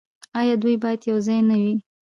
[0.39, 1.75] آیا دوی باید یوځای نه وي؟